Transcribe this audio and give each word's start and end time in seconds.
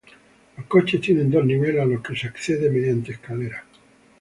Los 0.57 0.65
coches 0.65 0.99
tiene 0.99 1.25
dos 1.25 1.45
niveles 1.45 1.79
a 1.79 1.85
los 1.85 2.01
que 2.01 2.15
se 2.15 2.25
accede 2.25 2.71
mediante 2.71 3.11
escaleras. 3.11 3.61